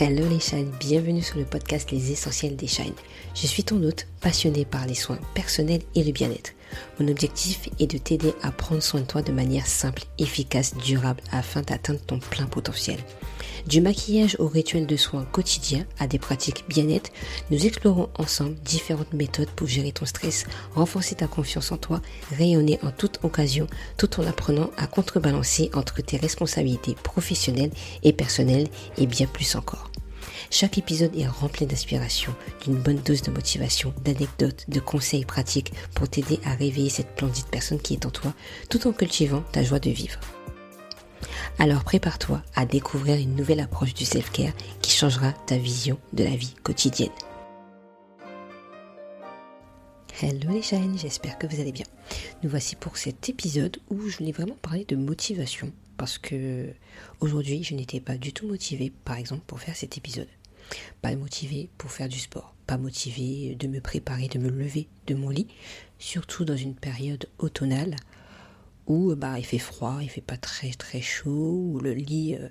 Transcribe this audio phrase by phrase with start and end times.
[0.00, 2.94] Hello les shines, bienvenue sur le podcast Les Essentiels des Shines.
[3.34, 6.52] Je suis ton hôte, passionné par les soins personnels et le bien-être.
[7.00, 11.22] Mon objectif est de t'aider à prendre soin de toi de manière simple, efficace, durable
[11.32, 12.98] afin d'atteindre ton plein potentiel.
[13.66, 17.10] Du maquillage au rituel de soins quotidiens à des pratiques bien-être,
[17.50, 20.44] nous explorons ensemble différentes méthodes pour gérer ton stress,
[20.74, 22.00] renforcer ta confiance en toi,
[22.36, 23.66] rayonner en toute occasion
[23.96, 27.72] tout en apprenant à contrebalancer entre tes responsabilités professionnelles
[28.02, 29.90] et personnelles et bien plus encore.
[30.50, 32.34] Chaque épisode est rempli d'inspiration,
[32.64, 37.46] d'une bonne dose de motivation, d'anecdotes, de conseils pratiques pour t'aider à réveiller cette splendide
[37.50, 38.32] personne qui est en toi
[38.70, 40.18] tout en cultivant ta joie de vivre.
[41.58, 46.36] Alors prépare-toi à découvrir une nouvelle approche du self-care qui changera ta vision de la
[46.36, 47.10] vie quotidienne.
[50.20, 51.86] Hello les shines, j'espère que vous allez bien.
[52.42, 56.72] Nous voici pour cet épisode où je voulais vraiment parler de motivation parce que
[57.20, 60.28] aujourd'hui je n'étais pas du tout motivée par exemple pour faire cet épisode.
[61.02, 65.14] Pas motivée pour faire du sport, pas motivée de me préparer, de me lever de
[65.14, 65.48] mon lit,
[65.98, 67.96] surtout dans une période automnale
[68.86, 72.48] où bah, il fait froid, il fait pas très très chaud, où le lit euh,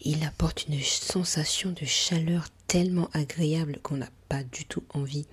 [0.00, 5.26] il apporte une sensation de chaleur tellement agréable qu'on n'a pas du tout envie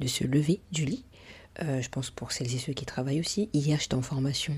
[0.00, 1.04] de se lever du lit.
[1.62, 3.48] Euh, je pense pour celles et ceux qui travaillent aussi.
[3.52, 4.56] Hier j'étais en formation,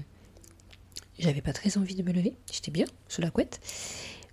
[1.18, 3.60] j'avais pas très envie de me lever, j'étais bien sous la couette,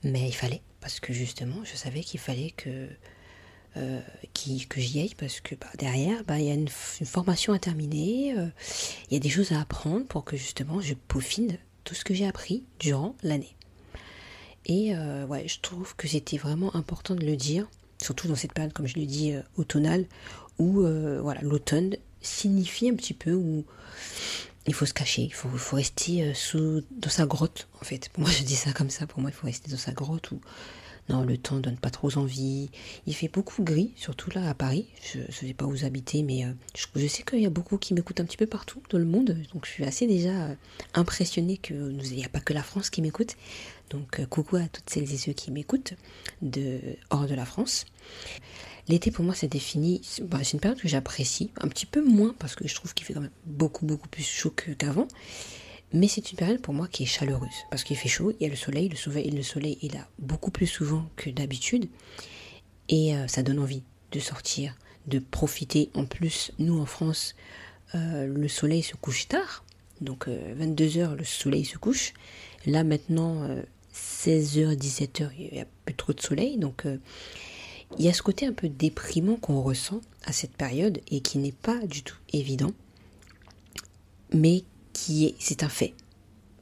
[0.03, 2.89] mais il fallait parce que justement je savais qu'il fallait que
[3.77, 4.01] euh,
[4.69, 8.37] que j'y aille parce que bah, derrière, bah, il y a une, formation à terminer,
[8.37, 8.47] euh,
[9.09, 12.13] il y a des choses à apprendre pour que justement je peaufine tout ce que
[12.13, 13.55] j'ai appris durant l'année.
[14.65, 17.67] Et euh, ouais, je trouve que c'était vraiment important de le dire,
[18.01, 20.05] surtout dans cette période, comme je le dis, automnale,
[20.57, 20.81] où
[21.21, 23.65] voilà, l'automne signifie un petit peu où
[24.69, 28.09] il faut se cacher, il faut, rester sous, dans sa grotte en fait.
[28.17, 30.39] Moi, je dis ça comme ça, pour moi, il faut rester dans sa grotte où
[31.09, 32.69] non, le temps donne pas trop envie.
[33.07, 34.85] Il fait beaucoup gris, surtout là à Paris.
[35.11, 37.77] Je ne sais pas où vous habitez, mais euh, je, sais qu'il y a beaucoup
[37.77, 39.35] qui m'écoutent un petit peu partout dans le monde.
[39.53, 40.55] Donc je suis assez déjà euh,
[40.93, 43.35] impressionnée qu'il n'y a pas que la France qui m'écoute.
[43.89, 45.93] Donc euh, coucou à toutes celles et ceux qui m'écoutent
[46.41, 46.79] de
[47.09, 47.85] hors de la France.
[48.87, 52.35] L'été pour moi c'est défini, bah, c'est une période que j'apprécie, un petit peu moins
[52.39, 55.07] parce que je trouve qu'il fait quand même beaucoup beaucoup plus chaud qu'avant.
[55.91, 58.45] Mais c'est une période pour moi qui est chaleureuse, parce qu'il fait chaud, il y
[58.45, 61.89] a le soleil, le soleil, le soleil est là beaucoup plus souvent que d'habitude,
[62.89, 64.75] et euh, ça donne envie de sortir,
[65.07, 65.89] de profiter.
[65.95, 67.35] En plus, nous en France,
[67.95, 69.65] euh, le soleil se couche tard,
[69.99, 72.13] donc 22h euh, le soleil se couche.
[72.67, 73.47] Là maintenant,
[73.99, 76.85] 16h, 17h, il n'y a plus trop de soleil, donc
[77.97, 81.37] il y a ce côté un peu déprimant qu'on ressent à cette période et qui
[81.37, 82.71] n'est pas du tout évident,
[84.33, 85.93] mais qui est, c'est un fait.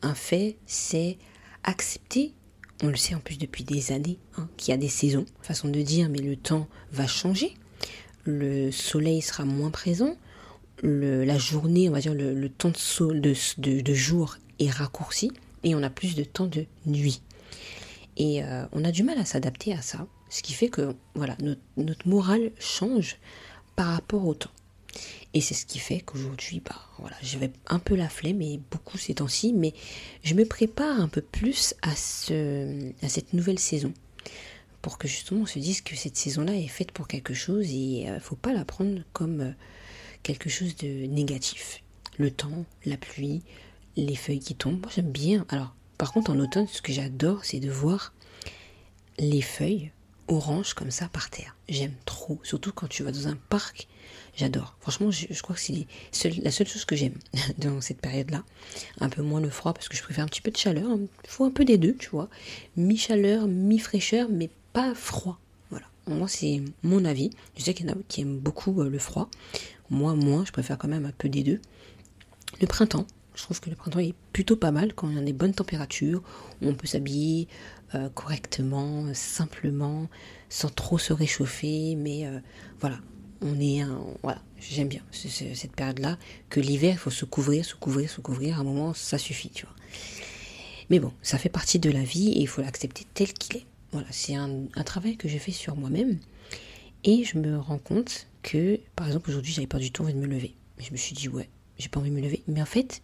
[0.02, 1.18] Un fait, c'est
[1.64, 2.34] accepter,
[2.82, 5.68] on le sait en plus depuis des années, hein, qu'il y a des saisons, façon
[5.68, 7.54] de dire, mais le temps va changer,
[8.24, 10.16] le soleil sera moins présent,
[10.84, 15.32] la journée, on va dire le, temps de, de, jour est raccourci
[15.64, 17.22] et on a plus de temps de nuit.
[18.18, 21.38] Et euh, on a du mal à s'adapter à ça, ce qui fait que voilà,
[21.78, 23.18] notre, morale change
[23.76, 24.52] par rapport au temps.
[25.34, 28.60] Et c'est ce qui fait qu'aujourd'hui, bah, voilà, je vais un peu la flemme, et
[28.72, 29.74] beaucoup ces temps-ci, mais
[30.24, 33.94] je me prépare un peu plus à, ce, à cette nouvelle saison.
[34.82, 37.76] Pour que justement on se dise que cette saison-là est faite pour quelque chose et
[38.04, 39.52] il euh, ne faut pas la prendre comme euh,
[40.24, 41.84] quelque chose de négatif.
[42.18, 43.44] Le temps, la pluie,
[43.96, 45.46] les feuilles qui tombent, moi j'aime bien.
[45.50, 48.14] Alors, par contre, en automne, ce que j'adore, c'est de voir
[49.20, 49.92] les feuilles
[50.28, 51.56] orange comme ça par terre.
[51.70, 53.88] J'aime trop, surtout quand tu vas dans un parc.
[54.36, 54.76] J'adore.
[54.80, 55.88] Franchement, je, crois que c'est
[56.44, 57.18] la seule chose que j'aime
[57.58, 58.44] dans cette période-là.
[59.00, 60.88] Un peu moins le froid parce que je préfère un petit peu de chaleur.
[60.96, 62.30] Il faut un peu des deux, tu vois.
[62.76, 65.40] Mi-chaleur, mi-fraîcheur, mais pas froid.
[65.72, 65.88] Voilà.
[66.08, 67.32] Moi, c'est mon avis.
[67.58, 69.30] Je sais qu'il y en a qui aiment beaucoup euh, le froid.
[69.90, 70.46] Moi, moins.
[70.46, 71.62] Je préfère quand même un peu des deux.
[72.62, 73.08] Le printemps,
[73.38, 75.54] je trouve que le printemps est plutôt pas mal quand il y a des bonnes
[75.54, 76.22] températures,
[76.62, 77.48] on peut s'habiller
[77.96, 80.10] euh, correctement, simplement,
[80.50, 82.40] sans trop se réchauffer, mais euh,
[82.80, 82.98] voilà,
[83.42, 86.18] on est un, voilà, j'aime bien cette période-là,
[86.50, 89.50] que l'hiver, il faut se couvrir, se couvrir, se couvrir, à un moment, ça suffit,
[89.50, 89.76] tu vois.
[90.90, 93.66] Mais bon, ça fait partie de la vie et il faut l'accepter tel qu'il est.
[93.92, 96.18] Voilà, c'est un, un travail que j'ai fait sur moi-même
[97.04, 100.20] et je me rends compte que, par exemple, aujourd'hui, j'avais pas du tout envie de
[100.20, 100.56] me lever.
[100.80, 102.44] Je me suis dit, ouais, j'ai pas envie de me lever.
[102.48, 103.02] Mais en fait,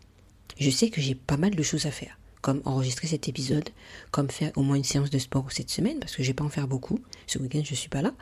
[0.59, 3.69] je sais que j'ai pas mal de choses à faire, comme enregistrer cet épisode,
[4.11, 6.43] comme faire au moins une séance de sport cette semaine, parce que je vais pas
[6.43, 6.99] en faire beaucoup.
[7.27, 8.13] Ce week-end, je suis pas là.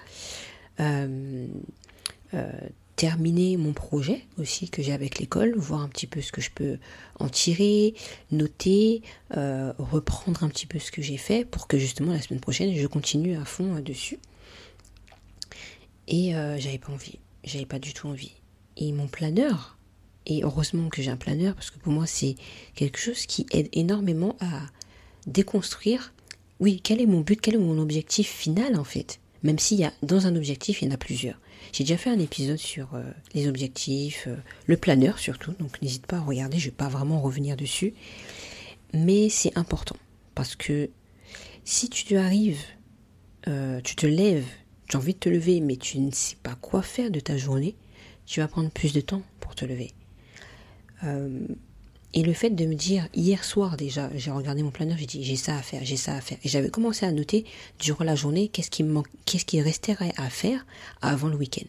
[0.79, 1.47] Euh,
[2.33, 2.51] euh,
[2.95, 6.51] terminer mon projet aussi que j'ai avec l'école, voir un petit peu ce que je
[6.51, 6.77] peux
[7.19, 7.95] en tirer,
[8.31, 9.01] noter,
[9.35, 12.75] euh, reprendre un petit peu ce que j'ai fait pour que justement la semaine prochaine
[12.75, 14.19] je continue à fond dessus.
[16.07, 18.33] Et j'avais pas envie, j'avais pas du tout envie.
[18.77, 19.77] Et mon planeur,
[20.25, 22.35] et heureusement que j'ai un planeur parce que pour moi c'est
[22.75, 24.61] quelque chose qui aide énormément à
[25.27, 26.13] déconstruire,
[26.59, 29.19] oui, quel est mon but, quel est mon objectif final en fait.
[29.43, 31.39] Même s'il y a dans un objectif, il y en a plusieurs.
[31.73, 33.03] J'ai déjà fait un épisode sur euh,
[33.33, 34.35] les objectifs, euh,
[34.67, 37.93] le planeur surtout, donc n'hésite pas à regarder, je ne vais pas vraiment revenir dessus.
[38.93, 39.95] Mais c'est important
[40.35, 40.89] parce que
[41.63, 42.61] si tu arrives,
[43.47, 44.45] euh, tu te lèves,
[44.87, 47.37] tu as envie de te lever, mais tu ne sais pas quoi faire de ta
[47.37, 47.75] journée,
[48.25, 49.91] tu vas prendre plus de temps pour te lever.
[51.03, 51.47] Euh,
[52.13, 55.23] et le fait de me dire, hier soir déjà, j'ai regardé mon planeur, j'ai dit,
[55.23, 56.37] j'ai ça à faire, j'ai ça à faire.
[56.43, 57.45] Et j'avais commencé à noter
[57.79, 60.65] durant la journée qu'est-ce qui me qu'est-ce qui resterait à faire
[61.01, 61.65] avant le week-end.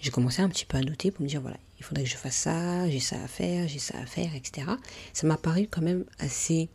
[0.00, 2.16] J'ai commencé un petit peu à noter pour me dire, voilà, il faudrait que je
[2.16, 4.68] fasse ça, j'ai ça à faire, j'ai ça à faire, etc.
[5.12, 6.68] Ça m'a paru quand même assez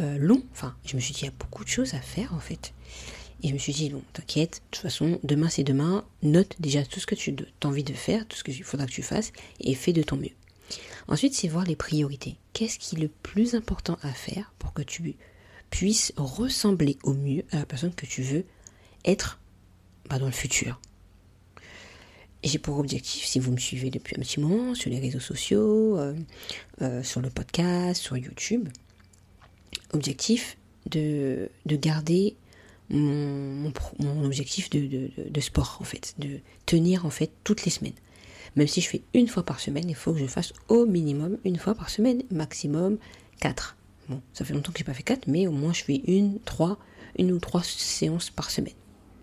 [0.00, 0.42] euh, long.
[0.52, 2.74] Enfin, je me suis dit, il y a beaucoup de choses à faire en fait.
[3.42, 6.84] Et je me suis dit, bon, t'inquiète, de toute façon, demain c'est demain, note déjà
[6.84, 9.32] tout ce que tu as envie de faire, tout ce qu'il faudra que tu fasses,
[9.60, 10.34] et fais de ton mieux.
[11.08, 12.36] Ensuite, c'est voir les priorités.
[12.52, 15.16] Qu'est-ce qui est le plus important à faire pour que tu
[15.70, 18.44] puisses ressembler au mieux à la personne que tu veux
[19.04, 19.38] être
[20.08, 20.80] bah, dans le futur
[22.42, 25.98] j'ai pour objectif, si vous me suivez depuis un petit moment sur les réseaux sociaux,
[25.98, 26.14] euh,
[26.80, 28.68] euh, sur le podcast, sur YouTube,
[29.92, 30.56] objectif
[30.88, 32.36] de, de garder
[32.88, 37.92] mon, mon, objectif de, de, sport en fait, de tenir en fait toutes les semaines.
[38.56, 41.38] Même si je fais une fois par semaine, il faut que je fasse au minimum
[41.44, 42.98] une fois par semaine, maximum
[43.40, 43.76] 4.
[44.08, 46.40] Bon, ça fait longtemps que j'ai pas fait 4, mais au moins je fais une,
[46.40, 46.78] trois,
[47.18, 48.74] une ou trois séances par semaine.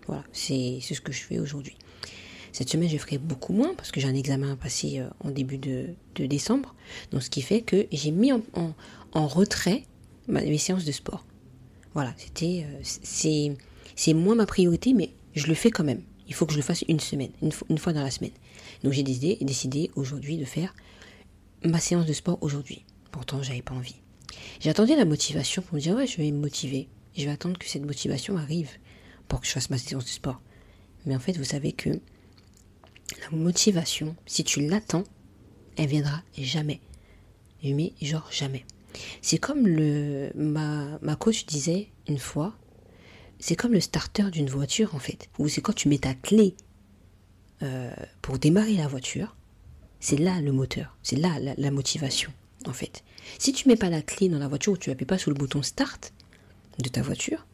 [0.06, 1.76] Voilà, c'est ce que je fais aujourd'hui.
[2.52, 5.30] Cette semaine, je ferai beaucoup moins parce que j'ai un examen à passer euh, en
[5.30, 6.74] début de, décembre.
[7.12, 8.42] Donc, ce qui fait que j'ai mis en,
[9.12, 9.84] en, retrait
[10.26, 11.24] mes séances de sport.
[11.94, 13.56] Voilà, c'était, euh,
[13.94, 16.02] c'est moins ma priorité, mais je le fais quand même.
[16.26, 18.32] Il faut que je le fasse une semaine, une, une fois dans la semaine.
[18.82, 20.74] Donc j'ai décidé, décidé aujourd'hui de faire
[21.64, 22.84] ma séance de sport aujourd'hui.
[23.10, 23.96] Pourtant, j'avais pas envie.
[24.60, 26.88] J'ai attendu la motivation pour me dire ouais, je vais me motiver.
[27.16, 28.70] Je vais attendre que cette motivation arrive
[29.26, 30.40] pour que je fasse ma séance de sport.
[31.06, 35.04] Mais en fait, vous savez que la motivation, si tu l'attends,
[35.76, 36.80] elle viendra jamais.
[37.64, 38.64] Mais genre jamais.
[39.22, 42.54] C'est comme le ma, ma coach disait une fois,
[43.38, 45.28] c'est comme le starter d'une voiture en fait.
[45.38, 46.54] Ou c'est quand tu mets ta clé
[47.62, 47.90] euh,
[48.22, 49.36] pour démarrer la voiture,
[50.00, 52.32] c'est là le moteur, c'est là la, motivation
[52.66, 53.02] en fait.
[53.38, 55.36] Si tu mets pas la clé dans la voiture ou tu appuies pas sur le
[55.36, 56.12] bouton start
[56.78, 57.46] de ta voiture,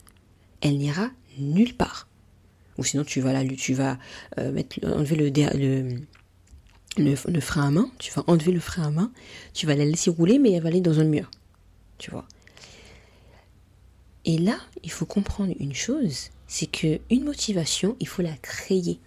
[0.60, 2.08] elle n'ira nulle part.
[2.76, 3.98] Ou sinon tu vas là, tu vas
[4.38, 6.04] euh, enlever le,
[6.98, 9.12] le, le, frein à main, tu vas enlever le frein à main,
[9.52, 11.30] tu vas la laisser rouler mais elle va aller dans un mur.
[11.98, 12.26] Tu vois.
[14.24, 18.98] Et là, il faut comprendre une chose, c'est que une motivation, il faut la créer.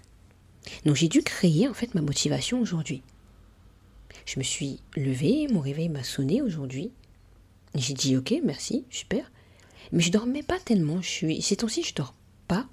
[0.85, 3.01] Donc j'ai dû créer en fait ma motivation aujourd'hui.
[4.25, 6.91] Je me suis levée, mon réveil m'a sonné aujourd'hui.
[7.75, 9.31] J'ai dit ok, merci, super.
[9.91, 11.01] Mais je dormais pas tellement.
[11.01, 12.13] Je suis, ces temps-ci, je dors
[12.47, 12.67] pas.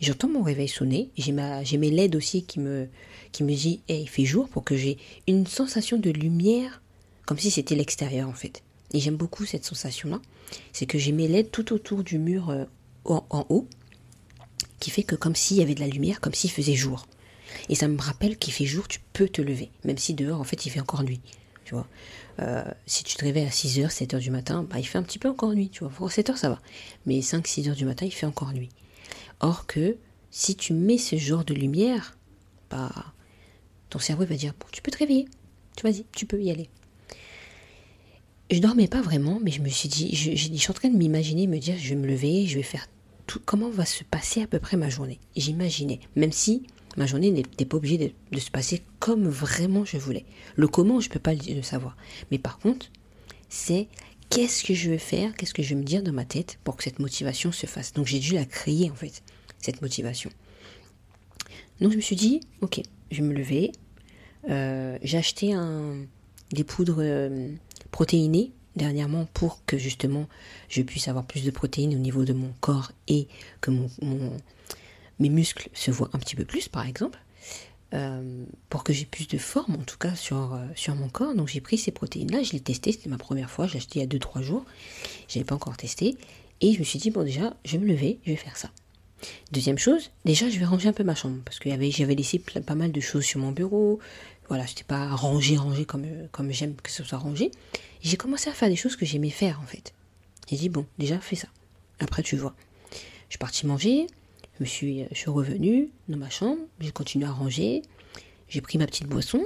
[0.00, 1.10] J'entends mon réveil sonner.
[1.16, 2.88] J'ai ma, j'ai mes LED aussi qui me,
[3.32, 6.82] qui me dit, hey, il fait jour pour que j'ai une sensation de lumière,
[7.26, 8.62] comme si c'était l'extérieur en fait.
[8.92, 10.20] Et j'aime beaucoup cette sensation-là.
[10.72, 12.64] C'est que j'ai mes LED tout autour du mur euh,
[13.04, 13.68] en haut,
[14.80, 17.06] qui fait que comme s'il y avait de la lumière, comme s'il faisait jour.
[17.68, 20.44] Et ça me rappelle qu'il fait jour, tu peux te lever, même si dehors, en
[20.44, 21.20] fait, il fait encore nuit.
[21.64, 21.86] Tu vois.
[22.40, 25.18] Euh, si tu te réveilles à 6h, 7h du matin, bah, il fait un petit
[25.18, 25.90] peu encore nuit, tu vois.
[25.90, 26.60] Pour 7h, ça va.
[27.06, 28.70] Mais 5, 6h du matin, il fait encore nuit.
[29.40, 29.96] Or que,
[30.30, 32.16] si tu mets ce genre de lumière,
[32.70, 32.90] bah,
[33.88, 35.28] ton cerveau va dire, bon, tu peux te réveiller.
[35.76, 36.68] Tu vas-y, tu peux y aller.
[38.50, 40.96] Je dormais pas vraiment, mais je me suis dit, je, je, suis en train de
[40.96, 42.86] m'imaginer, me dire, je vais me lever, je vais faire
[43.26, 45.20] tout, comment va se passer à peu près ma journée.
[45.36, 46.66] J'imaginais, même si
[46.96, 50.24] Ma journée n'était pas obligée de, se passer comme vraiment je voulais.
[50.56, 51.96] Le comment, je ne peux pas le, savoir.
[52.30, 52.90] Mais par contre,
[53.48, 53.88] c'est
[54.28, 56.76] qu'est-ce que je vais faire, qu'est-ce que je vais me dire dans ma tête pour
[56.76, 57.92] que cette motivation se fasse.
[57.92, 59.22] Donc j'ai dû la créer en fait,
[59.58, 60.30] cette motivation.
[61.80, 62.80] Donc je me suis dit, ok,
[63.10, 63.72] je vais me lever.
[64.48, 65.54] Euh, j'ai acheté
[66.52, 67.48] des poudres euh,
[67.90, 70.28] protéinées dernièrement pour que justement
[70.68, 73.28] je puisse avoir plus de protéines au niveau de mon corps et
[73.60, 73.88] que mon
[75.20, 77.18] mes muscles se voient un petit peu plus, par exemple,
[77.92, 81.34] euh, pour que j'ai plus de forme, en tout cas, sur, euh, sur mon corps.
[81.34, 84.00] Donc j'ai pris ces protéines-là, je l'ai testé, c'était ma première fois, je l'ai acheté
[84.00, 84.64] il y a 2-3 jours,
[85.28, 86.16] je n'avais pas encore testé,
[86.60, 88.70] et je me suis dit, bon déjà, je vais me lever, je vais faire ça.
[89.52, 92.74] Deuxième chose, déjà je vais ranger un peu ma chambre parce que j'avais laissé pas
[92.74, 93.98] mal de choses sur mon bureau.
[94.48, 97.50] Voilà, je n'étais pas rangé, rangé comme, comme j'aime que ce soit rangé.
[98.02, 99.92] J'ai commencé à faire des choses que j'aimais faire en fait.
[100.48, 101.48] J'ai dit bon, déjà fais ça.
[101.98, 102.54] Après tu vois.
[102.92, 104.06] Je suis partie manger,
[104.64, 107.82] je, suis, je suis revenue dans ma chambre, j'ai continué à ranger,
[108.48, 109.44] j'ai pris ma petite boisson.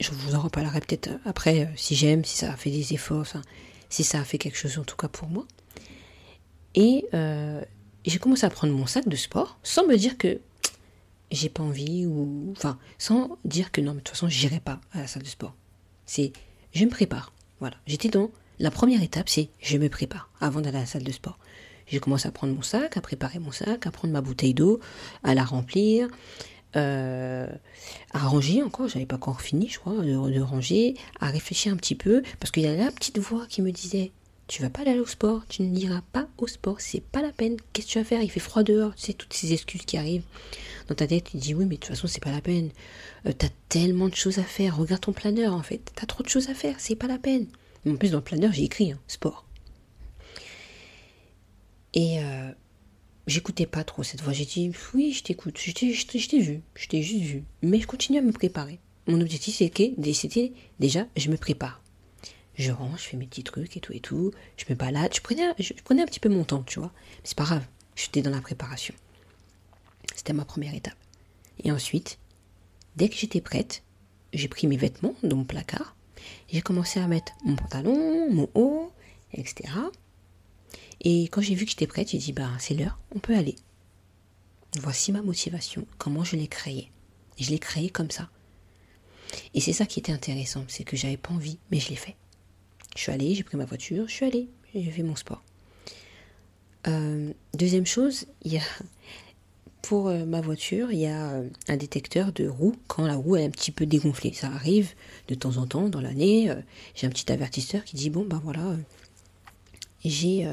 [0.00, 3.20] Je vous en reparlerai peut-être après euh, si j'aime, si ça a fait des efforts,
[3.20, 3.42] enfin,
[3.90, 5.46] si ça a fait quelque chose en tout cas pour moi.
[6.74, 7.62] Et euh,
[8.04, 10.40] j'ai commencé à prendre mon sac de sport sans me dire que
[11.30, 14.80] j'ai pas envie ou enfin sans dire que non mais de toute façon j'irai pas
[14.92, 15.54] à la salle de sport.
[16.06, 16.32] C'est
[16.72, 17.32] je me prépare.
[17.60, 21.04] Voilà, j'étais dans la première étape, c'est je me prépare avant d'aller à la salle
[21.04, 21.38] de sport.
[21.90, 24.80] J'ai commencé à prendre mon sac, à préparer mon sac, à prendre ma bouteille d'eau,
[25.24, 26.08] à la remplir,
[26.76, 27.48] euh,
[28.12, 31.96] à ranger encore, j'avais pas encore fini, je crois, de, ranger, à réfléchir un petit
[31.96, 34.12] peu, parce qu'il y a la petite voix qui me disait
[34.46, 37.30] tu vas pas aller au sport, tu ne n'iras pas au sport, c'est pas la
[37.30, 37.56] peine.
[37.72, 39.96] Qu'est-ce que tu vas faire Il fait froid dehors, tu sais, toutes ces excuses qui
[39.96, 40.24] arrivent.
[40.88, 42.70] Dans ta tête, tu dis oui, mais de toute façon, c'est pas la peine.
[43.26, 44.76] Euh, t'as tellement de choses à faire.
[44.76, 45.92] Regarde ton planeur, en fait.
[45.94, 47.46] T'as trop de choses à faire, c'est pas la peine.
[47.86, 49.46] En plus, dans le planeur, j'ai écrit hein, sport.
[51.94, 52.50] Et euh,
[53.26, 54.32] j'écoutais pas trop cette voix.
[54.32, 55.88] J'ai dit oui, je t'écoute, je t'ai
[56.40, 57.44] vu, je t'ai juste vu.
[57.62, 58.78] Mais je continue à me préparer.
[59.06, 59.94] Mon objectif, c'était
[60.78, 61.80] déjà, je me prépare
[62.60, 65.20] je range, je fais mes petits trucs et tout et tout, je me balade, je
[65.20, 66.92] prenais, je prenais un petit peu mon temps, tu vois.
[66.94, 67.66] Mais c'est pas grave,
[67.96, 68.94] j'étais dans la préparation.
[70.14, 70.96] C'était ma première étape.
[71.64, 72.18] Et ensuite,
[72.96, 73.82] dès que j'étais prête,
[74.32, 75.96] j'ai pris mes vêtements dans mon placard,
[76.52, 78.92] j'ai commencé à mettre mon pantalon, mon haut,
[79.32, 79.72] etc.
[81.02, 83.56] Et quand j'ai vu que j'étais prête, j'ai dit, bah c'est l'heure, on peut aller.
[84.80, 86.90] Voici ma motivation, comment je l'ai créée.
[87.38, 88.28] Et je l'ai créée comme ça.
[89.54, 92.16] Et c'est ça qui était intéressant, c'est que j'avais pas envie, mais je l'ai fait.
[92.96, 95.42] Je suis allée, j'ai pris ma voiture, je suis allée, j'ai fait mon sport.
[96.86, 98.62] Euh, deuxième chose, il y a
[99.82, 103.36] pour euh, ma voiture, il y a euh, un détecteur de roue quand la roue
[103.36, 104.32] est un petit peu dégonflée.
[104.32, 104.94] Ça arrive
[105.28, 106.52] de temps en temps dans l'année.
[106.94, 108.76] j'ai un petit avertisseur qui dit bon ben voilà,
[110.04, 110.48] j'ai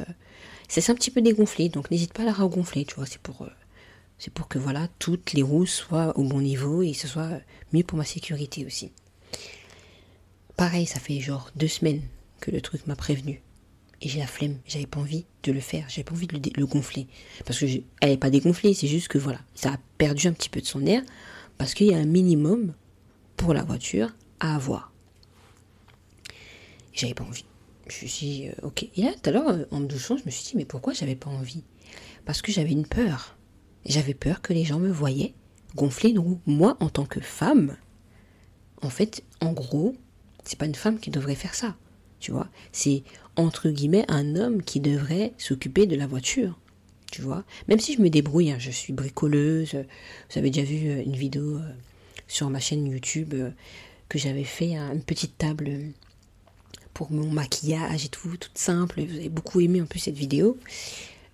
[0.67, 2.85] c'est un petit peu dégonflé, donc n'hésite pas à la regonfler.
[2.85, 3.47] Tu vois, c'est pour
[4.19, 7.39] c'est pour que voilà toutes les roues soient au bon niveau et ce soit
[7.73, 8.91] mieux pour ma sécurité aussi.
[10.55, 12.01] Pareil, ça fait genre deux semaines
[12.39, 13.41] que le truc m'a prévenu.
[14.01, 16.65] Et j'ai la flemme, j'avais pas envie de le faire, j'avais pas envie de le,
[16.65, 17.07] gonfler.
[17.45, 17.65] Parce que
[18.01, 20.65] elle n'est pas dégonflée, c'est juste que voilà, ça a perdu un petit peu de
[20.67, 21.01] son air,
[21.57, 22.73] parce qu'il y a un minimum
[23.37, 24.91] pour la voiture à avoir.
[26.93, 27.45] J'avais pas envie.
[27.89, 28.87] Je me suis dit, ok.
[28.95, 30.93] Et là, tout à l'heure, euh, en me douchant, je me suis dit, mais pourquoi
[30.93, 31.63] j'avais pas envie?
[32.25, 33.37] Parce que j'avais une peur.
[33.85, 35.33] J'avais peur que les gens me voyaient
[35.75, 36.39] gonfler une roue.
[36.45, 37.77] Moi, en tant que femme,
[38.81, 39.95] en fait, en gros,
[40.43, 41.75] c'est pas une femme qui devrait faire ça
[42.19, 42.47] tu vois.
[42.71, 43.03] C'est
[43.35, 46.57] entre guillemets un homme qui devrait s'occuper de la voiture,
[47.11, 47.43] tu vois.
[47.67, 49.75] Même si je me débrouille, hein, je suis bricoleuse.
[49.75, 51.71] Vous avez déjà vu euh, une vidéo euh,
[52.27, 53.33] sur ma chaîne YouTube
[54.09, 55.71] que j'avais fait hein, une petite table
[56.97, 59.03] pour mon maquillage et tout, toute simple.
[59.03, 60.57] Vous avez beaucoup aimé en plus cette vidéo.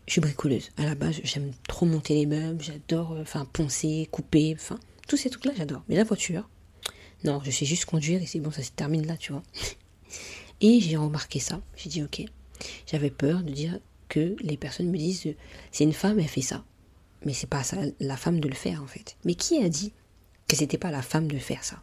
[0.08, 0.72] Je suis bricoleuse.
[0.75, 4.77] À la base, j'aime trop monter les meubles, j'adore enfin poncer, couper, enfin
[5.08, 5.82] tous ces trucs-là, j'adore.
[5.88, 6.50] Mais la voiture,
[7.24, 9.43] non, je sais juste conduire et c'est bon, ça se termine là, tu vois.
[10.60, 11.62] Et j'ai remarqué ça.
[11.77, 12.24] J'ai dit ok.
[12.86, 13.79] J'avais peur de dire
[14.10, 15.34] que les personnes me disent
[15.72, 16.65] c'est une femme, elle fait ça.
[17.24, 19.15] Mais c'est pas ça la femme de le faire en fait.
[19.24, 19.93] Mais qui a dit
[20.50, 21.82] que c'était pas la femme de faire ça?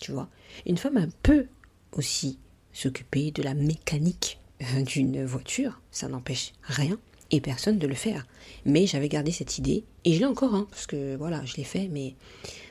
[0.00, 0.28] Tu vois?
[0.64, 1.48] Une femme peut
[1.92, 2.38] aussi
[2.80, 4.38] s'occuper de la mécanique
[4.86, 6.98] d'une voiture, ça n'empêche rien
[7.30, 8.26] et personne de le faire.
[8.64, 11.64] Mais j'avais gardé cette idée et je l'ai encore, hein, parce que voilà, je l'ai
[11.64, 12.14] fait, mais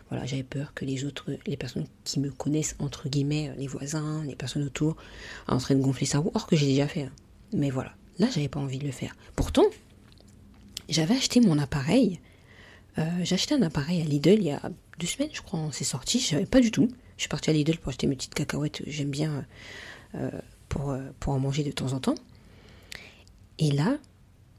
[0.10, 4.24] voilà, j'avais peur que les autres, les personnes qui me connaissent, entre guillemets, les voisins,
[4.26, 4.98] les personnes autour,
[5.48, 7.04] en train de gonfler roue, or que j'ai déjà fait.
[7.04, 7.12] Hein.
[7.54, 9.16] Mais voilà, là, j'avais pas envie de le faire.
[9.36, 9.66] Pourtant,
[10.90, 12.20] j'avais acheté mon appareil.
[12.98, 14.62] Euh, j'ai acheté un appareil à Lidl il y a
[14.98, 16.20] deux semaines, je crois, c'est sorti.
[16.20, 16.90] Je savais pas du tout.
[17.18, 18.82] Je suis partie à Lidl pour acheter mes petites cacahuètes.
[18.88, 19.42] J'aime bien euh,
[20.70, 22.16] pour, euh, pour en manger de temps en temps.
[23.58, 23.98] Et là,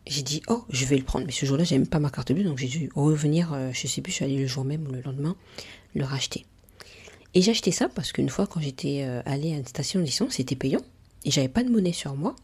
[0.06, 1.24] j'ai dit, oh, je vais le prendre.
[1.24, 3.86] Mais ce jour-là, j'avais même pas ma carte bleue, donc j'ai dû revenir, euh, je
[3.86, 5.36] sais plus, je suis allée le jour même ou le lendemain,
[5.94, 6.44] le racheter.
[7.32, 10.34] Et j'ai acheté ça parce qu'une fois, quand j'étais euh, allée à une station d'essence,
[10.34, 10.80] c'était payant.
[11.24, 12.34] Et j'avais pas de monnaie sur moi.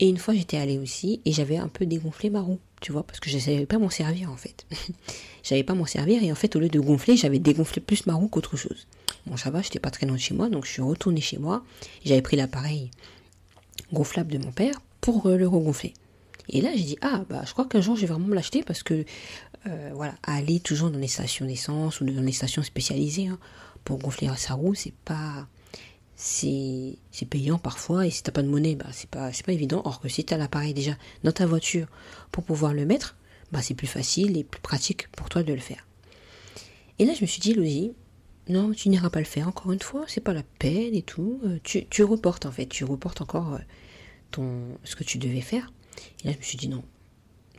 [0.00, 3.04] Et une fois, j'étais allée aussi et j'avais un peu dégonflé ma roue, tu vois,
[3.04, 4.66] parce que je savais pas m'en servir en fait.
[5.44, 8.14] j'avais pas m'en servir et en fait, au lieu de gonfler, j'avais dégonflé plus ma
[8.14, 8.86] roue qu'autre chose.
[9.26, 11.38] Bon, ça va, j'étais pas très loin de chez moi, donc je suis retournée chez
[11.38, 11.64] moi.
[12.04, 12.90] J'avais pris l'appareil
[13.92, 15.94] gonflable de mon père pour euh, le regonfler.
[16.48, 18.62] Et là, j'ai dit, ah, bah, je crois qu'un jour, je vais vraiment me l'acheter
[18.62, 19.04] parce que,
[19.66, 23.38] euh, voilà, aller toujours dans les stations d'essence ou dans les stations spécialisées hein,
[23.84, 25.46] pour gonfler sa roue, c'est pas,
[26.16, 29.82] c'est payant parfois et si t'as pas de monnaie, bah c'est pas, évident.
[29.84, 31.86] Or que si tu as l'appareil déjà dans ta voiture
[32.30, 33.16] pour pouvoir le mettre,
[33.52, 35.86] bah c'est plus facile et plus pratique pour toi de le faire.
[36.98, 37.92] Et là je me suis dit, Louis,
[38.48, 41.40] non, tu n'iras pas le faire encore une fois, c'est pas la peine et tout.
[41.44, 43.58] Euh, tu, tu reportes en fait, tu reportes encore euh,
[44.30, 45.72] ton, ce que tu devais faire.
[46.22, 46.84] Et là je me suis dit, non,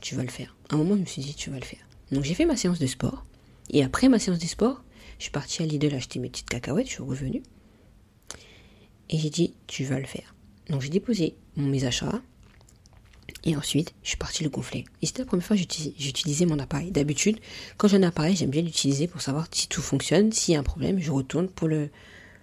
[0.02, 0.56] tu vas le faire.
[0.70, 1.88] À un moment je me suis dit, tu vas le faire.
[2.12, 3.26] Donc j'ai fait ma séance de sport.
[3.72, 4.84] Et après ma séance de sport,
[5.18, 7.42] je suis partie à Lidl acheter mes petites cacahuètes, je suis revenue.
[9.10, 10.36] Et j'ai dit, tu vas le faire.
[10.70, 12.22] Donc j'ai déposé mes achats.
[13.46, 14.86] Et ensuite, je suis partie le gonfler.
[15.02, 16.92] Et c'était la première fois que j'utilisais mon appareil.
[16.92, 17.38] D'habitude,
[17.78, 20.32] quand j'ai un appareil, j'aime bien l'utiliser pour savoir si tout fonctionne.
[20.32, 21.90] S'il y a un problème, je retourne pour le,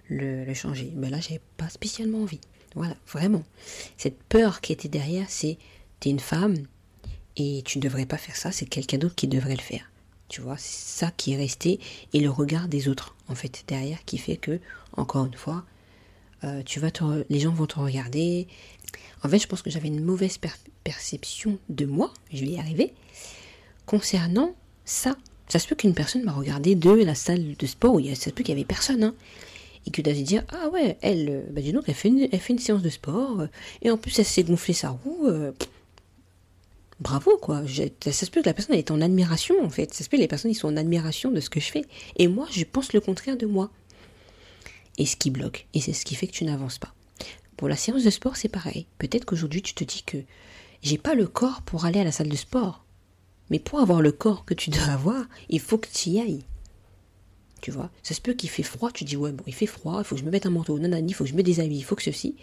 [0.09, 0.91] le, changer.
[0.95, 2.39] Mais là, j'avais pas spécialement envie.
[2.75, 3.43] Voilà, vraiment.
[3.97, 5.57] Cette peur qui était derrière, c'est
[5.99, 6.55] t'es une femme
[7.35, 9.89] et tu ne devrais pas faire ça, c'est quelqu'un d'autre qui devrait le faire.
[10.29, 11.79] Tu vois, c'est ça qui est resté
[12.13, 14.59] et le regard des autres, en fait, derrière, qui fait que,
[14.95, 15.65] encore une fois,
[16.43, 16.89] euh, tu vas
[17.29, 18.47] les gens vont te regarder.
[19.23, 20.37] En fait, je pense que j'avais une mauvaise
[20.83, 22.93] perception de moi, je vais y arriver,
[23.85, 25.15] concernant ça.
[25.47, 28.11] Ça se peut qu'une personne m'a regardé de la salle de sport où il y
[28.11, 29.15] a, ça se peut qu'il y avait personne, hein,
[29.85, 32.39] et que as dire ah ouais, elle, euh, bah dis donc, elle fait une, elle
[32.39, 33.47] fait une séance de sport, euh,
[33.81, 35.27] et en plus elle s'est gonflé sa roue.
[36.99, 37.63] bravo quoi.
[37.67, 39.93] ça se peut que la personne est en admiration en fait.
[39.93, 41.85] Ça se peut que les personnes ils sont en admiration de ce que je fais.
[42.17, 43.69] Et moi, je pense le contraire de moi
[44.97, 45.67] et ce qui bloque.
[45.73, 46.93] Et c'est ce qui fait que tu n'avances pas.
[47.57, 48.87] Pour la séance de sport, c'est pareil.
[48.97, 50.17] Peut-être qu'aujourd'hui, tu te dis que
[50.83, 52.85] j'ai pas le corps pour aller à la salle de sport.
[53.49, 56.43] Mais pour avoir le corps que tu dois avoir, il faut que tu y ailles.
[57.61, 59.99] Tu vois, ça se peut qu'il fait froid, tu dis ouais bon il fait froid,
[59.99, 61.77] il faut que je me mette un manteau, non, il faut que je me déshabille,
[61.77, 62.35] il faut que ceci,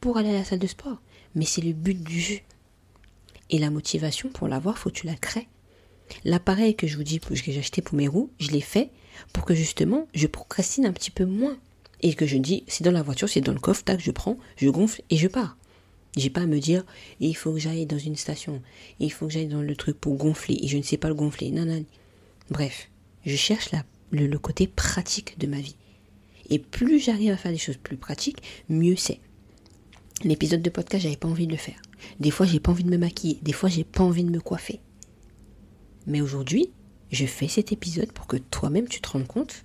[0.00, 1.00] pour aller à la salle de sport.
[1.36, 2.40] Mais c'est le but du jeu.
[3.50, 5.46] Et la motivation pour l'avoir, faut que tu la crées.
[6.24, 8.90] L'appareil que je vous dis que j'ai acheté pour mes roues, je l'ai fait
[9.32, 11.56] pour que justement je procrastine un petit peu moins
[12.00, 14.36] et que je dis, c'est dans la voiture, c'est dans le coffre, tac, je prends,
[14.56, 15.56] je gonfle et je pars.
[16.16, 16.84] J'ai pas à me dire,
[17.18, 18.62] il faut que j'aille dans une station,
[19.00, 21.14] il faut que j'aille dans le truc pour gonfler, et je ne sais pas le
[21.14, 21.50] gonfler.
[21.50, 21.84] Non, non.
[22.50, 22.90] Bref,
[23.26, 23.70] je cherche
[24.12, 25.76] le, côté pratique de ma vie.
[26.50, 29.20] Et plus j'arrive à faire des choses plus pratiques, mieux c'est.
[30.22, 31.80] L'épisode de podcast, j'avais pas envie de le faire.
[32.20, 33.38] Des fois, j'ai pas envie de me maquiller.
[33.42, 34.80] Des fois, j'ai pas envie de me coiffer.
[36.06, 36.70] Mais aujourd'hui,
[37.10, 39.64] je fais cet épisode pour que toi-même tu te rendes compte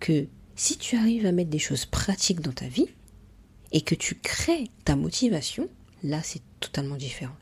[0.00, 2.88] que si tu arrives à mettre des choses pratiques dans ta vie
[3.76, 5.68] et que tu crées ta motivation,
[6.02, 7.36] là c'est totalement différent.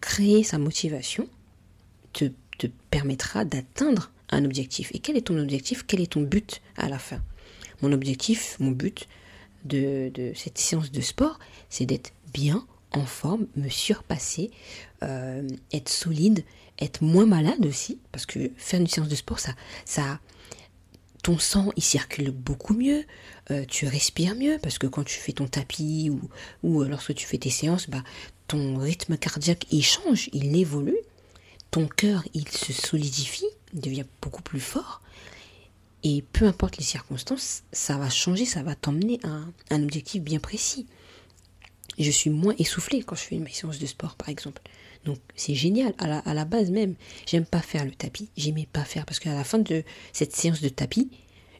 [0.00, 1.28] Créer sa motivation
[2.12, 2.24] te,
[2.90, 4.90] permettra d'atteindre un objectif.
[4.92, 5.84] Et quel est ton objectif?
[5.86, 7.22] Quel est ton but à la fin?
[7.80, 9.06] Mon objectif, mon but
[9.64, 11.38] de, cette séance de sport,
[11.70, 14.50] c'est d'être bien, en forme, me surpasser,
[15.04, 16.44] euh, être solide,
[16.80, 19.54] être moins malade aussi, parce que faire une séance de sport, ça,
[19.84, 20.18] ça,
[21.28, 23.04] ton sang il circule beaucoup mieux,
[23.50, 26.10] euh, tu respires mieux parce que quand tu fais ton tapis
[26.62, 28.02] ou, lorsque tu fais tes séances, bah,
[28.46, 30.96] ton rythme cardiaque il change, il évolue,
[31.70, 35.02] ton cœur il se solidifie, il devient beaucoup plus fort
[36.02, 40.38] et peu importe les circonstances, ça va changer, ça va t'emmener à un, objectif bien
[40.38, 40.86] précis.
[41.98, 44.62] Je suis moins essoufflé quand je fais une séance de sport par exemple.
[45.08, 45.94] Donc c'est génial.
[45.96, 46.94] À la, base même,
[47.26, 48.28] j'aime pas faire le tapis.
[48.36, 51.10] J'aimais pas faire parce qu'à la fin de cette séance de tapis,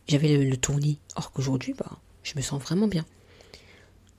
[0.06, 0.98] j'avais le, tournis.
[1.16, 3.06] Or qu'aujourd'hui, bah, je me sens vraiment bien.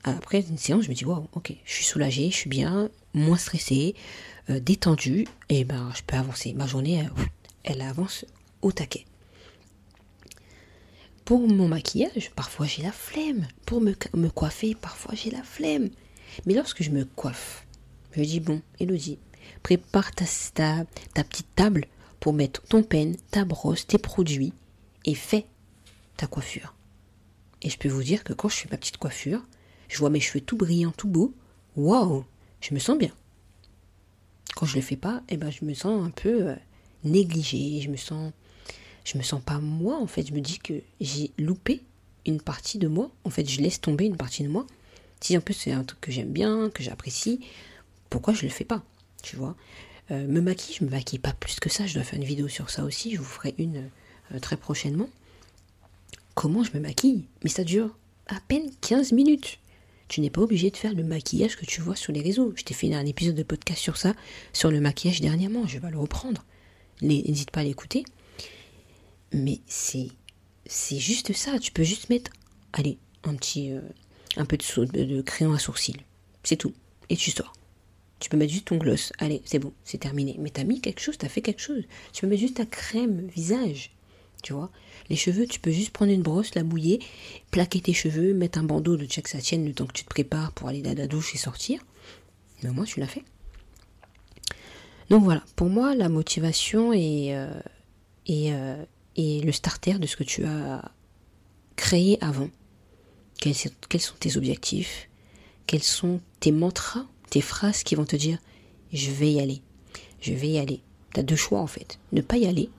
[0.04, 3.38] Après une séance, je me dis waouh, ok, je suis soulagée, je suis bien, moins
[3.38, 3.94] stressée,
[4.50, 6.54] euh, détendue, et ben je peux avancer.
[6.54, 7.08] Ma journée,
[7.64, 8.26] elle, avance
[8.64, 9.06] au taquet.
[11.24, 13.48] Pour mon maquillage, parfois j'ai la flemme.
[13.68, 15.90] Pour me, me coiffer, parfois j'ai la flemme.
[16.48, 17.68] Mais lorsque je me coiffe,
[18.12, 19.20] je dis bon, Elodie,
[19.64, 21.86] prépare ta, ta, petite table
[22.20, 24.54] pour mettre ton peigne, ta brosse, tes produits
[25.06, 25.46] et fais
[26.18, 26.76] ta coiffure.
[27.62, 29.42] Et je peux vous dire que quand je fais ma petite coiffure,
[29.88, 31.34] je vois mes cheveux tout brillants, tout beaux.
[31.76, 32.26] Waouh,
[32.62, 33.12] je me sens bien.
[34.56, 36.56] Quand je le fais pas, eh ben je me sens un peu euh,
[37.04, 37.82] négligée.
[37.82, 38.32] Je me sens,
[39.06, 40.28] je me sens pas moi en fait.
[40.28, 41.82] Je me dis que j'ai loupé
[42.26, 43.12] une partie de moi.
[43.24, 44.66] En fait, je laisse tomber une partie de moi.
[45.22, 47.42] Si en plus c'est un truc que j'aime bien, que j'apprécie,
[48.10, 48.84] pourquoi je le fais pas
[49.24, 49.56] Tu vois
[50.12, 51.86] euh, Me maquiller, je me maquille pas plus que ça.
[51.86, 53.14] Je dois faire une vidéo sur ça aussi.
[53.14, 53.90] Je vous ferai une
[54.34, 55.10] euh, très prochainement.
[56.36, 57.26] Comment je me maquille?
[57.44, 57.96] Mais ça dure
[58.28, 59.60] à peine 15 minutes.
[60.08, 62.54] Tu n'es pas obligé de faire le maquillage que tu vois sur les réseaux.
[62.56, 64.14] Je t'ai fait un épisode de podcast sur ça,
[64.54, 65.68] sur le maquillage dernièrement.
[65.68, 66.44] Je vais le reprendre.
[67.02, 68.04] N'hésite pas à l'écouter.
[69.32, 70.08] Mais c'est
[70.70, 71.60] c'est juste ça.
[71.60, 72.32] Tu peux juste mettre,
[72.74, 73.82] allez, un petit, euh,
[74.38, 75.98] un peu de, de crayon à sourcil.
[76.44, 76.74] C'est tout.
[77.10, 77.54] Et tu sors.
[78.20, 79.14] Tu peux mettre juste ton gloss.
[79.18, 80.36] Allez, c'est bon, c'est terminé.
[80.40, 81.84] Mais t'as mis quelque chose, t'as fait quelque chose.
[82.12, 83.92] Tu peux mettre juste ta crème visage.
[84.44, 84.70] Tu vois
[85.10, 87.00] Les cheveux, tu peux juste prendre une brosse, la mouiller,
[87.52, 90.10] plaquer tes cheveux, mettre un bandeau de check ça tienne le temps que tu te
[90.10, 91.82] prépares pour aller dans la douche et sortir.
[92.62, 93.24] Mais au moins, tu l'as fait.
[95.10, 97.50] Donc voilà, pour moi, la motivation est, euh,
[98.30, 98.86] euh,
[99.18, 100.92] le starter de ce que tu as
[101.76, 102.50] créé avant.
[103.40, 105.10] Quels sont tes objectifs?
[105.66, 108.40] Quels sont tes mantras, tes phrases qui vont te dire
[108.92, 109.62] je vais y aller,
[110.22, 110.82] je vais y aller.
[111.14, 112.00] Tu as deux choix en fait.
[112.12, 112.70] Ne pas y aller.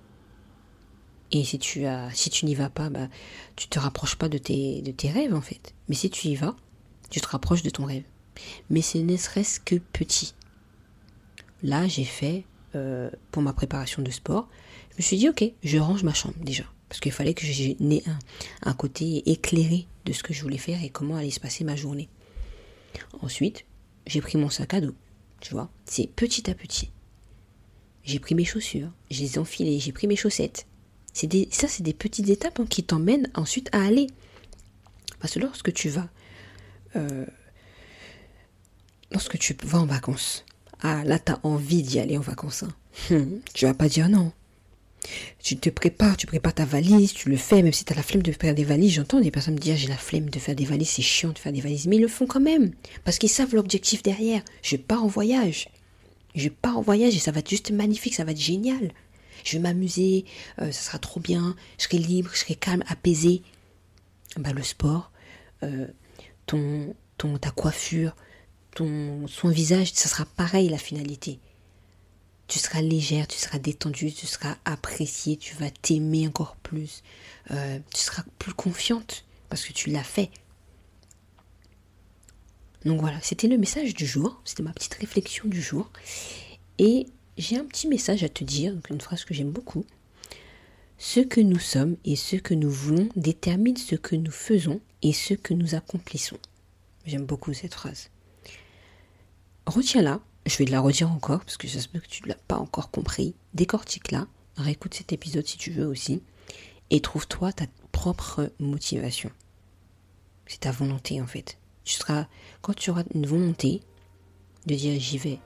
[1.33, 3.09] Et si tu si tu n'y vas pas, bah,
[3.57, 5.75] tu te rapproches pas de tes, de tes rêves en fait.
[5.89, 6.57] Mais si tu y vas,
[7.11, 8.05] tu te rapproches de ton rêve.
[8.69, 10.35] Mais ce ne serait-ce que petit.
[11.63, 14.49] Là, j'ai fait euh, pour ma préparation de sport.
[14.93, 16.65] Je me suis dit, ok, je range ma chambre déjà.
[16.89, 18.19] Parce qu'il fallait que j'ai un,
[18.63, 21.77] un côté éclairé de ce que je voulais faire et comment allait se passer ma
[21.77, 22.09] journée.
[23.21, 23.65] Ensuite,
[24.07, 24.95] j'ai pris mon sac à dos.
[25.41, 26.91] Tu vois, c'est petit à petit.
[28.03, 30.67] J'ai pris mes chaussures, je les enfilées, j'ai pris mes chaussettes.
[31.13, 34.07] C'est ça, c'est des petites étapes hein, qui t'emmènent ensuite à aller.
[35.21, 36.09] Parce que lorsque tu vas,
[36.97, 37.27] euh,
[39.11, 40.45] lorsque tu vas en vacances,
[40.81, 42.63] ah là, t'as envie d'y aller en vacances.
[42.63, 42.75] Hein.
[43.11, 44.33] Hum, tu vas pas dire non.
[45.43, 48.03] Tu te prépares, tu prépares ta valise, tu le fais, même si tu as la
[48.03, 48.95] flemme de faire des valises.
[48.95, 51.39] J'entends des personnes me dire j'ai la flemme de faire des valises, c'est chiant de
[51.39, 51.87] faire des valises.
[51.87, 52.73] Mais ils le font quand même,
[53.05, 54.43] parce qu'ils savent l'objectif derrière.
[54.63, 55.69] Je pars en voyage.
[56.35, 58.93] Je pars en voyage et ça va être juste magnifique, ça va être génial.
[59.45, 60.27] Je vais m'amuser,
[60.61, 63.43] euh, ça sera trop bien, je serai libre, je serai calme, apaisé.
[64.37, 65.11] Bah, le sport,
[65.63, 65.87] euh,
[66.47, 68.15] ton, ton, ta coiffure,
[68.75, 71.41] ton soin visage, ça sera pareil la finalité
[72.51, 77.05] tu seras légère, tu seras détendue, tu seras appréciée, tu vas t'aimer encore plus,
[77.53, 80.31] euh, tu seras plus confiante parce que tu l'as fait.
[82.85, 85.93] Donc voilà, c'était le message du jour, c'était ma petite réflexion du jour.
[86.79, 87.07] Et
[87.39, 89.87] j'ai un petit message à te dire, une phrase que j'aime beaucoup.
[90.99, 95.13] Ce que nous sommes et ce que nous voulons détermine ce que nous faisons et
[95.13, 96.39] ce que nous accomplissons.
[97.07, 98.11] J'aime beaucoup cette phrase.
[99.67, 102.57] Retiens-la je vais te la redire encore parce que j'espère que tu ne l'as pas
[102.57, 103.35] encore compris.
[103.55, 104.27] Décortique-la,
[104.57, 106.23] réécoute cet épisode si tu veux aussi,
[106.91, 109.31] et trouve-toi ta propre motivation.
[110.47, 111.59] C'est ta volonté en fait.
[111.85, 112.27] Tu seras,
[112.63, 113.81] quand tu auras une volonté
[114.67, 115.39] de dire j'y vais,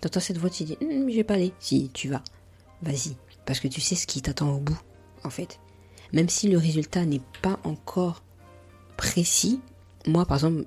[0.00, 1.52] t'entends cette voix, tu dis hum, je vais pas aller.
[1.60, 2.22] Si tu vas,
[2.82, 4.78] vas-y, parce que tu sais ce qui t'attend au bout
[5.24, 5.58] en fait.
[6.12, 8.22] Même si le résultat n'est pas encore
[8.96, 9.60] précis,
[10.06, 10.64] moi par exemple,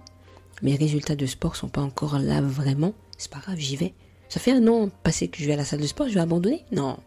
[0.62, 3.94] mes résultats de sport sont pas encore là vraiment, c'est pas grave, j'y vais.
[4.30, 6.20] Ça fait un an passé que je vais à la salle de sport, je vais
[6.20, 6.98] abandonner Non,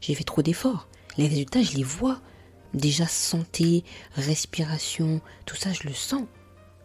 [0.00, 0.88] j'ai fait trop d'efforts.
[1.18, 2.20] Les résultats, je les vois.
[2.74, 6.24] Déjà santé, respiration, tout ça, je le sens.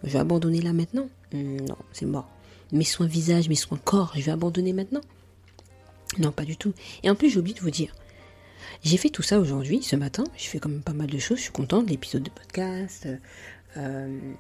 [0.04, 2.30] Je vais abandonner là maintenant hmm, Non, c'est mort.
[2.71, 5.02] Mes soins visage, mes soins corps, je vais abandonner maintenant
[6.19, 6.74] Non, pas du tout.
[7.04, 7.93] Et en plus, j'ai oublié de vous dire,
[8.84, 10.24] j'ai fait tout ça aujourd'hui, ce matin.
[10.38, 11.38] J'ai fait quand même pas mal de choses.
[11.38, 13.08] Je suis contente de l'épisode de podcast.
[13.78, 14.34] Euh,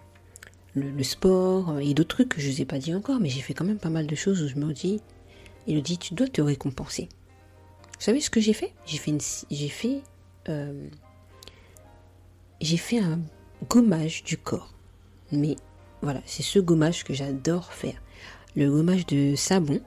[0.73, 3.41] le, sport et d'autres trucs que je ne vous ai pas dit encore, mais j'ai
[3.41, 5.01] fait quand même pas mal de choses où je me dis,
[5.67, 7.09] il me tu dois te récompenser.
[7.83, 8.73] Vous savez ce que j'ai fait?
[8.85, 9.17] J'ai fait,
[9.51, 10.01] j'ai fait,
[10.49, 10.87] euh,
[12.61, 13.19] j'ai fait un
[13.69, 14.73] gommage du corps.
[15.31, 15.55] Mais
[16.01, 18.01] voilà, c'est ce gommage que j'adore faire.
[18.55, 19.81] Le gommage de savon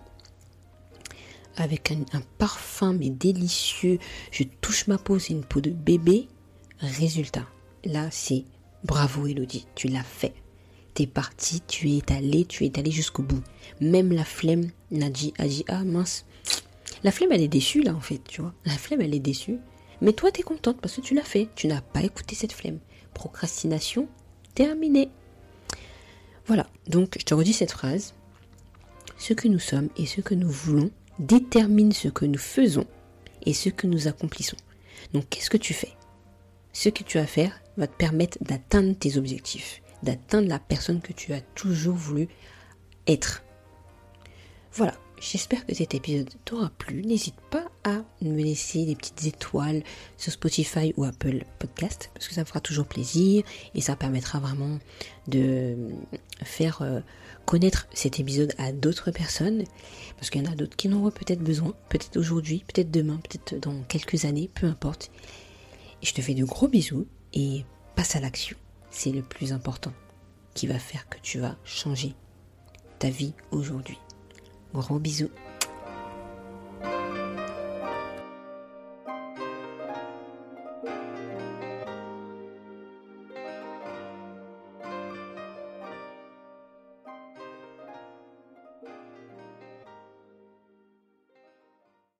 [1.56, 3.98] avec un, un, parfum mais délicieux.
[4.30, 6.28] Je touche ma peau, c'est une peau de bébé.
[6.78, 7.46] Résultat,
[7.84, 8.44] là c'est
[8.84, 10.34] bravo Elodie, tu l'as fait
[10.94, 13.42] t'es parti, tu es allé, tu es allé jusqu'au bout.
[13.80, 16.24] Même la flemme n'a dit, a dit, ah mince.
[17.02, 18.54] La flemme, elle est déçue là en fait, tu vois.
[18.64, 19.58] La flemme, elle est déçue.
[20.00, 21.48] Mais toi, t'es contente parce que tu l'as fait.
[21.56, 22.78] Tu n'as pas écouté cette flemme.
[23.12, 24.08] Procrastination,
[24.54, 25.10] terminée.
[26.46, 28.14] Voilà, donc je te redis cette phrase.
[29.18, 32.86] Ce que nous sommes et ce que nous voulons détermine ce que nous faisons
[33.46, 34.56] et ce que nous accomplissons.
[35.12, 35.92] Donc qu'est-ce que tu fais?
[36.72, 41.12] Ce que tu vas faire va te permettre d'atteindre tes objectifs d'atteindre la personne que
[41.12, 42.28] tu as toujours voulu
[43.06, 43.42] être.
[44.72, 47.02] Voilà, j'espère que cet épisode t'aura plu.
[47.02, 49.82] N'hésite pas à me laisser des petites étoiles
[50.16, 54.40] sur Spotify ou Apple Podcast parce que ça me fera toujours plaisir et ça permettra
[54.40, 54.78] vraiment
[55.28, 55.76] de
[56.42, 57.00] faire euh,
[57.46, 59.64] connaître cet épisode à d'autres personnes
[60.16, 63.18] parce qu'il y en a d'autres qui en auront peut-être besoin, peut-être aujourd'hui, peut-être demain,
[63.18, 65.10] peut-être dans quelques années, peu importe.
[66.02, 67.64] Et je te fais de gros bisous et
[67.94, 68.56] passe à l'action
[68.94, 69.92] c'est le plus important
[70.54, 72.14] qui va faire que tu vas changer
[73.00, 73.98] ta vie aujourd'hui.
[74.72, 75.30] Gros bisous.